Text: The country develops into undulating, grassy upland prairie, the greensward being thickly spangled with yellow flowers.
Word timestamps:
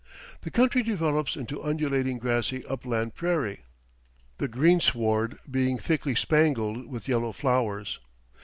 The 0.41 0.49
country 0.49 0.81
develops 0.81 1.35
into 1.35 1.63
undulating, 1.63 2.17
grassy 2.17 2.65
upland 2.65 3.13
prairie, 3.13 3.65
the 4.39 4.47
greensward 4.47 5.37
being 5.51 5.77
thickly 5.77 6.15
spangled 6.15 6.87
with 6.87 7.07
yellow 7.07 7.31
flowers. 7.31 7.99